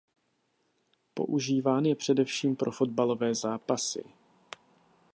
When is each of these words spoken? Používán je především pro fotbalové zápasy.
Používán 1.13 1.85
je 1.85 1.95
především 1.95 2.55
pro 2.55 2.71
fotbalové 2.71 3.35
zápasy. 3.35 4.03